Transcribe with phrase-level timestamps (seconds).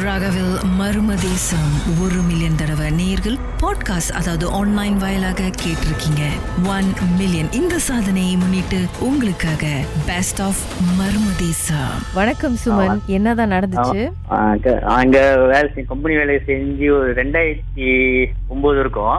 [0.00, 6.22] ராகவில் மர்மதேசம் ஒரு மில்லியன் தடவை நேர்கள் பாட்காஸ்ட் அதாவது ஆன்லைன் வாயிலாக கேட்டிருக்கீங்க.
[6.74, 8.78] ஒன் மில்லியன் இந்த சாதனையை முன்னிட்டு
[9.08, 9.72] உங்களுக்காக
[10.08, 10.62] பெஸ்ட் ஆஃப்
[10.98, 13.02] மர்மதேசம் வணக்கம் சுமன்.
[13.16, 14.02] என்னதான் நடந்துச்சு?
[14.38, 15.18] அங்க அங்க
[15.52, 17.90] வேலை செஞ்சு கம்பெனி வேலையை செஞ்சு ஒரு ரெண்டாயிரத்தி
[18.54, 19.18] ஒன்பது இருக்கும்.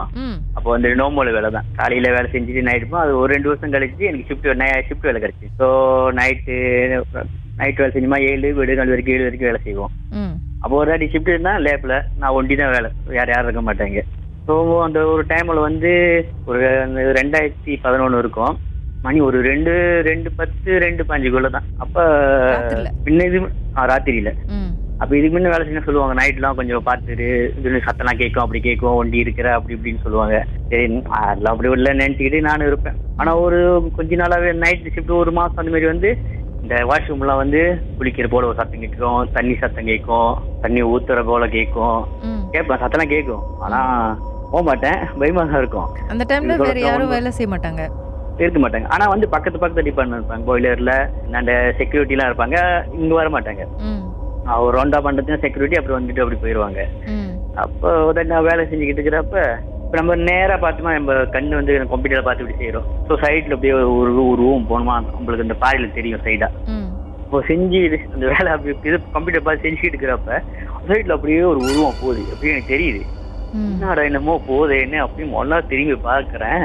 [0.56, 1.70] அப்போ வந்து நோம்பல் வேலை தான்.
[1.80, 4.50] காலையில வேலை செஞ்சுட்டு நைட் இருப்போம் அது ஒரு ரெண்டு வருஷம் கழிச்சு எனக்கு ஷிஃப்ட்
[4.88, 5.48] ஷிஃப்ட் வேலை கிடைச்சு.
[5.60, 5.68] ஸோ
[6.20, 6.56] நைட்டு
[7.60, 8.18] நைட் வேலை செஞ்சுமா?
[8.32, 9.94] ஏழு வீடு நாலு வரைக்கும் ஏழு வரைக்கும் வேலை செய்வோம்.
[10.64, 12.90] அப்போ ஒரு வாட்டி ஷிஃப்ட் இருந்தால் லேப்பில் நான் ஒண்டி தான் வேலை.
[13.16, 14.02] யார் யாரும் இருக்க மாட்டாங்க.
[14.46, 14.54] ஸோ
[14.86, 15.90] அந்த ஒரு டைமில் வந்து
[16.50, 16.60] ஒரு
[17.18, 18.54] ரெண்டாயிரத்தி பதினொன்று இருக்கும்.
[19.04, 19.72] மணி ஒரு ரெண்டு
[20.08, 21.66] ரெண்டு பத்து ரெண்டு பாஞ்சுக்குள்ள தான்.
[21.84, 22.02] அப்போ?
[23.06, 23.40] பின்ன இது
[23.92, 24.32] ராத்திரியில
[25.02, 26.14] அப்ப இதுக்கு முன்ன வேலை செய்ய சொல்லுவாங்க.
[26.18, 27.26] நைட்லாம் கொஞ்சம் பார்த்துட்டு
[27.60, 30.36] இது சத்தம்லாம் கேட்கும் அப்படி கேட்கும் ஒண்டி இருக்கிற அப்படி இப்படின்னு சொல்லுவாங்க.
[30.70, 30.84] சரி
[31.20, 32.98] அதெல்லாம் அப்படி உள்ள நினைச்சுக்கிட்டு நானும் இருப்பேன்.
[33.20, 33.58] ஆனா ஒரு
[33.98, 36.10] கொஞ்ச நாளாவே நைட் ஷிஃப்ட் ஒரு மாசம் அந்த மாதிரி வந்து
[36.64, 37.60] இந்த வாஷ்ரூம்லாம் வந்து
[37.98, 40.30] குளிக்கிற போல ஒரு சத்தம் கேட்கும் தண்ணி சத்தம் கேட்கும்
[40.62, 41.98] தண்ணி ஊத்துற போல கேட்கும்.
[42.50, 43.42] கேட்பேன் சத்தம்லாம் கேட்கும்.
[43.60, 43.80] ஆனா
[44.52, 44.98] போக மாட்டேன்.
[45.18, 45.88] பயமா தான் இருக்கும்.
[46.08, 47.82] அந்த டைம்ல வேற யாரும் வேலை செய்ய மாட்டாங்க.
[48.38, 48.88] இருக்க மாட்டாங்க.
[48.88, 50.46] ஆனா வந்து பக்கத்து பக்கத்து டிபார்ட்மெண்ட் இருப்பாங்க.
[50.46, 50.94] பாய்லர்ல
[51.32, 52.56] அந்த செக்யூரிட்டிலாம் இருப்பாங்க.
[52.94, 53.64] இங்க வர மாட்டாங்க.
[53.82, 54.02] ம்.
[54.58, 57.30] ஒரு ரவுண்டா பண்றதுக்கு செக்யூரிட்டி அப்புறம் வந்துட்டு அப்படி போயிடுவாங்க ம்.
[57.56, 59.38] அப்போ உடனே நான் வேலை செஞ்சுக்கிட்டு இருக்கிறப்ப
[59.94, 64.10] இப்போ நம்ம நேரா பார்த்தோமா நம்ம கண்ணு வந்து கம்ப்யூட்டர்ல பார்த்து இப்படி செய்யறோம் ஸோ சைட்ல அப்படியே ஒரு
[64.40, 64.94] ரூம் போகணுமா?
[65.18, 66.88] உங்களுக்கு இந்த பாறையில தெரியும் சைடா ம்.
[67.18, 70.40] இப்போ செஞ்சு அந்த வேலை அப்படி இது கம்ப்யூட்டர் பார்த்து செஞ்சுக்கிட்டு இருக்கிறப்ப
[70.88, 72.22] சைட்ல அப்படியே ஒரு உருவம் போகுது.
[72.32, 73.02] அப்படியே எனக்கு தெரியுது?
[73.74, 76.64] என்னடா என்னமோ போகுதேன்னு அப்படி முதல்ல திரும்பி பார்க்கறேன்.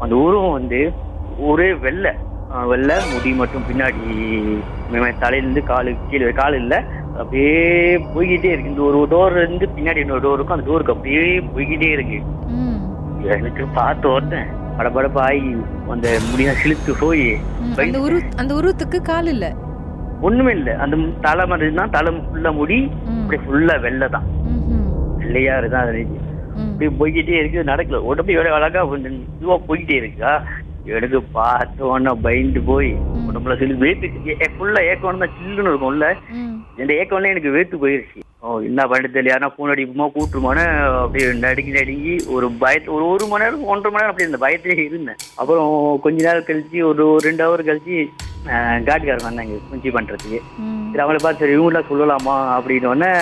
[0.00, 0.80] அந்த உருவம் வந்து
[1.50, 2.14] ஒரே வெள்ளை.
[2.70, 4.02] வெள்ளை முடி மட்டும் பின்னாடி
[5.22, 6.80] தலையிலேருந்து காலு கீழே கால் இல்லை.
[7.20, 7.52] அப்படியே
[8.14, 8.72] போய்கிட்டே இருக்கு.
[8.72, 10.56] இந்த ஒரு டோர் இருந்து பின்னாடி இன்னொரு டோர் இருக்கும்.
[10.56, 11.22] அந்த டோருக்கு அப்படியே
[11.54, 12.18] போய்கிட்டே இருக்கு.
[13.36, 15.48] எனக்கு பார்த்து ஓட்டேன் படபடப்பு ஆகி
[15.94, 17.24] அந்த முடிய சிலுத்து போய்.
[17.84, 19.46] அந்த உரு அந்த உருவத்துக்கு கால் இல்ல?
[20.28, 20.72] ஒண்ணுமே இல்லை.
[20.84, 20.96] அந்த
[21.26, 22.78] தலை மாதிரி தான் தலை ஃபுல்லா முடி
[23.16, 24.26] அப்படியே ஃபுல்லா வெள்ளை தான்.
[25.20, 26.04] வெள்ளையா இருந்தா அது
[26.68, 27.68] அப்படியே போய்கிட்டே இருக்கு.
[27.72, 28.00] நடக்கல.
[28.10, 30.32] உடம்பு எவ்வளவு அழகா இதுவா போய்கிட்டே இருக்கா?
[30.96, 32.90] எனக்கு பார்த்த உடனே பயந்து போய்
[33.28, 34.06] உடம்புல சில்லு வேத்து
[34.54, 36.06] ஃபுல்லா ஏக்கம் தான் சில்லுன்னு இருக்கும்ல.
[36.78, 38.20] இந்த ஏக்கம்ல எனக்கு வேத்து போயிருச்சு.
[38.40, 40.64] ஓ என்ன பண்ணிட்டு தெரியல ஃபோன் அடிக்குமோ கூட்டுருமோன்னு
[40.98, 44.84] அப்படியே நடுங்கி நடுங்கி ஒரு பயத்து ஒரு ஒரு மணி நேரம் ஒன்றரை மணி நேரம் அப்படி இந்த பயத்திலே
[44.84, 45.18] இருந்தேன்.
[45.34, 47.96] அப்புறம் கொஞ்ச நேரம் கழிச்சு ஒரு ரெண்டு ஹவர் கழிச்சு
[48.84, 50.38] காட்டுக்காரர் வந்தாங்க குஞ்சி பண்றதுக்கு.
[50.58, 50.88] ம்.
[50.92, 52.36] சரி அவங்கள பார்த்து சரி இவங்களாம் சொல்லலாமா?
[52.58, 53.12] அப்படின்னு உடனே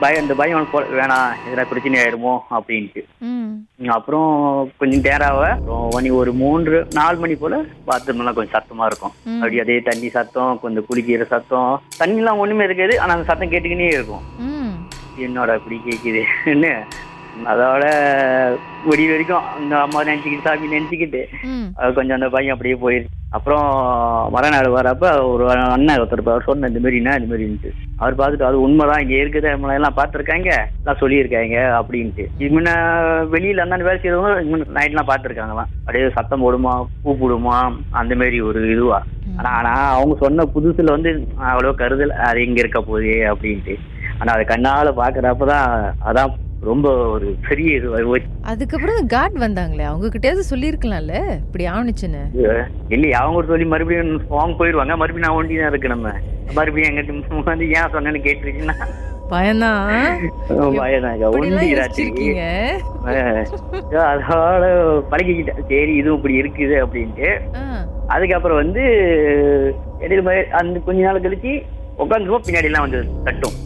[0.00, 3.04] பயம் இந்த பயம் அவனுக்கு போ- வேணாம் எதனா பிரச்சனை ஆயிடுமோ அப்படின்ட்டு.
[3.86, 9.12] அப்புறம் கொஞ்சம் நேராவ அப்புறம் மணி ஒரு மூன்று நாலு மணி போல பாத்ரூம்லாம் கொஞ்சம் சத்தமா இருக்கும்.
[9.34, 11.82] அப்படி அதே தண்ணி சத்தம் கொஞ்சம் குளிக்கிற சத்தம்.
[11.98, 14.20] தண்ணிலாம் ஒண்ணுமே இருக்காது ஆனா அந்த சத்தம் கேட்டுக்கினே இருக்கும்.
[15.20, 16.82] என்னோட இப்படி கேக்குதுன்னு
[17.52, 17.84] அதோட
[18.88, 21.22] விடி வரைக்கும் அந்த அம்மா நினைச்சுக்கிட்டு சாமி நினைச்சுக்கிட்டு
[21.96, 23.64] கொஞ்சம் அந்த பையன் அப்படியே போயிடுச்சு அப்புறம்
[24.34, 26.22] மறுநாள் வரப்ப ஒரு அண்ணன் ஒருத்தர்.
[26.32, 30.50] அவர் சொன்ன இந்த மாதிரினா இந்த மாதிரின்ட்டு அவர் பார்த்துட்டு அது உண்மைதான் இங்க இருக்குது எல்லாம் பார்த்துருக்காங்க
[30.80, 32.26] எல்லாம் சொல்லியிருக்காங்க அப்படின்ட்டு.
[32.54, 32.74] முன்ன
[33.34, 36.74] வெளியில அந்த வேலை செய்யறவங்க நைட்லாம் பார்த்துருக்காங்களாம் அப்படியே சத்தம் போடுமா
[37.06, 37.56] கூப்பிடுமா
[38.02, 39.00] அந்த மாதிரி ஒரு இதுவா.
[39.38, 41.12] ஆனா ஆனா அவங்க சொன்ன புதுசுல வந்து
[41.50, 43.76] அவ்வளோ கருதல் அது இங்க இருக்க போகுது அப்படின்ட்டு.
[44.20, 45.68] ஆனா அதை கண்ணால பாக்குறப்பதான்
[46.08, 46.32] அதான்
[46.64, 47.88] ரொம்ப ஒரு பெரிய இது.
[48.44, 51.14] அதுக்கப்புறம் காட் வந்தாங்களே அவங்க கிட்டயாவது சொல்லியிருக்கலாம்ல?
[51.38, 52.22] இப்படி ஆணுச்சுன்னு.
[52.88, 56.12] இல்லையா அவங்க ஒரு சொல்லி மறுபடியும் அவங்க போயிடுவாங்க மறுபடியும் நான் ஒண்டி தான் இருக்கு நம்ம.
[56.54, 57.12] மறுபடியும் எங்கிட்ட
[57.50, 58.76] வந்து ஏன் சொன்னேன்னு கேட்டுருச்சுன்னா.
[63.10, 63.44] ஆஹ்
[64.10, 64.66] அதோட
[65.12, 67.30] பழகிக்கிட்டேன் சரி இதுவும் இப்படி இருக்குது அப்படின்ட்டு.
[68.08, 68.82] அதுக்கப்புறம் வந்து
[70.60, 71.52] அந்த கொஞ்ச நாள் கழிச்சு
[71.98, 73.56] உட்காந்துருப்போம் பின்னாடி எல்லாம் வந்து தட்டும்.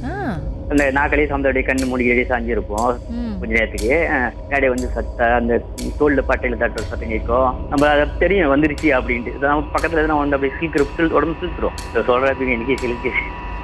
[0.69, 2.93] அந்த நாக்களே சந்தோடைய கண்ணு மூடி சாஞ்சிருப்போம்.
[3.41, 4.09] கொஞ்ச நேரத்துக்கு
[4.41, 5.63] பின்னாடி வந்து சத்த அந்த
[6.01, 7.69] தோல்ல பட்டையில தட்டுற சத்தம் கேட்கும்.
[7.69, 9.39] நம்ம அதை தெரியும் வந்துருச்சு அப்படின்ட்டு.
[9.39, 13.13] நம்ம பக்கத்துல எதுனா வந்து அப்படியே சீக்கிரம் சில் உடம்பு சிலுத்துரும் இதை சொல்றதுக்கு எனக்கே சிலுக்கு.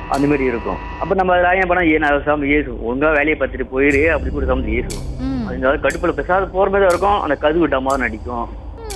[0.08, 0.76] அந்த மாதிரி இருக்கும்.
[1.00, 4.06] அப்ப நம்ம ராயம் பண்ணா ஏன் சாமி ஏசுவோம் ஒழுங்கா வேலையை பார்த்துட்டு போயிரு.
[4.06, 5.46] அப்படி கூட சாமி ஏசுவோம் ம்.
[5.46, 7.20] அது கடுப்புல பெசாத போற மாதிரி இருக்கும்.
[7.20, 8.48] அந்த கதுவு டமாரம் அடிக்கும்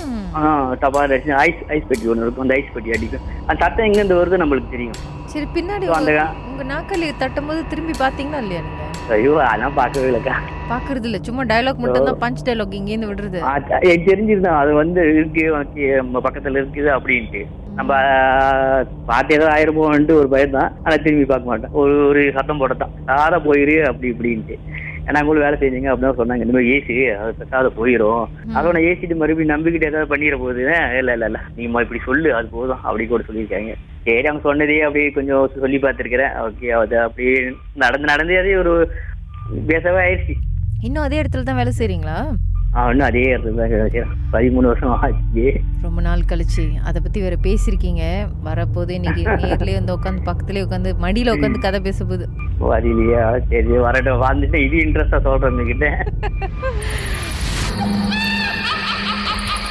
[0.07, 0.37] ம்.
[0.37, 2.43] ஆஹ் டபார் அடிச்சு ஐஸ் ஐஸ் பெட்டி ஒன்று இருக்கும்.
[2.43, 3.21] அந்த ஐஸ் பெட்டி அடிக்கும்.
[3.47, 4.99] அந்த சத்தம் எங்க இருந்து வருது நம்மளுக்கு தெரியும்.
[5.25, 6.27] சரி பின்னாடி அந்த
[6.61, 8.85] உங்க- தட்டும் போது திரும்பி பாத்தீங்களா இல்லையா நீங்க?
[9.13, 10.35] ஐயோ அதெல்லாம் பார்க்கவே இல்லைக்கா.
[10.71, 11.19] பாக்குறது இல்ல.
[11.21, 13.39] சும்மா டயலாக் மட்டும் தான் பஞ்ச் டயலாக் இங்க இருந்து விடுறது
[13.83, 17.43] எனக்கு தெரிஞ்சிருந்தான் அது வந்து இருக்கு உனக்கு நம்ம பக்கத்துல இருக்குது அப்படின்ட்டு.
[17.75, 17.93] நம்ம
[19.07, 21.73] பார்த்து ஏதோ ஆயிருமோன்ட்டு ஒரு பயம் தான் ஆனா திரும்பி பார்க்க மாட்டேன்.
[21.75, 22.93] ஒரு ஒரு சத்தம் போடத்தான்.
[23.07, 24.57] சாதா போயிரு அப்படி இப்படின்ட்டு.
[25.09, 26.45] ஏன்னா கூட வேலை செஞ்சீங்க அப்படின்னு சொன்னாங்க.
[26.47, 28.23] இந்த மாதிரி ஏசி அது பெசாத போயிடும்.
[28.59, 30.63] அதோட ஏசிட்டு மறுபடியும் நம்பிக்கிட்டு ஏதாவது பண்ணிட போகுது.
[31.01, 31.41] இல்ல இல்ல இல்ல.
[31.57, 32.83] நீங்க இப்படி சொல்லு அது போதும்.
[32.83, 33.75] அப்படி கூட சொல்லியிருக்காங்க.
[34.09, 36.35] சரி அவங்க சொன்னதே அப்படியே கொஞ்சம் சொல்லி பார்த்துருக்கிறேன்.
[36.47, 37.35] ஓகே அது அப்படியே
[37.85, 38.75] நடந்து நடந்து அதே ஒரு
[39.71, 40.37] பேசவே ஆயிடுச்சு.
[40.83, 42.19] இன்னும் அதே இடத்துல தான் வேலை செய்றீங்களா?
[42.87, 43.37] இன்னும் அதே
[44.33, 45.61] பதிமூணு வருஷம் ஆச்சு.
[45.83, 46.65] ரொம்ப நாள் கழிச்சு.
[46.85, 48.03] அதை பத்தி வேற பேசியிருக்கீங்க
[48.45, 52.29] வரப்போது இன்னைக்கு நேர்லயே வந்து உட்காந்து பக்கத்துலயே உட்காந்து மடியில உட்காந்து கதை பேச போகுது.
[52.61, 54.23] வரலையா சரி வரட்டும்.
[54.23, 56.05] வந்துட்டு இது இன்ட்ரெஸ்டா சொல்றேன் கிட்ட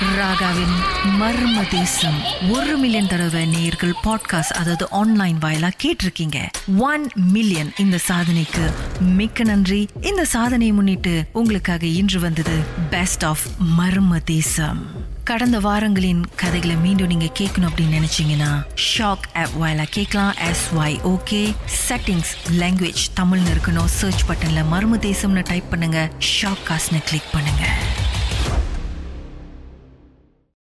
[0.02, 0.76] ராகாவின்
[1.22, 2.22] மர்ம தேசம்.
[2.50, 6.48] ஒரு மில்லியன் தடவை நேர்கள் பாட்காஸ்ட் அதாவது ஆன்லைன் வாயிலா கேட்டிருக்கீங்க.
[6.78, 9.88] ஒன் மில்லியன் இந்த சாதனைக்கு மிக்க நன்றி.
[10.02, 12.60] இந்த சாதனையை முன்னிட்டு உங்களுக்காக இன்று வந்தது
[12.90, 13.40] பெஸ்ட் ஆஃப்
[13.80, 14.86] மர்ம தேசம்.
[15.24, 18.64] கடந்த வாரங்களின் கதைகளை மீண்டும் நீங்க கேட்கணும் அப்படின்னு நினைச்சீங்கன்னா
[18.98, 20.34] ஷாக் ஆப் வாயிலா கேட்கலாம்.
[20.38, 21.56] S Y okay
[21.90, 23.86] settings language தமிழ்னு இருக்கணும்.
[23.86, 26.12] சர்ச் பட்டன்ல மர்ம தேசம்னு டைப் பண்ணுங்க.
[26.42, 27.68] ஷாக் காஸ்ட்னு கிளிக் பண்ணுங்க.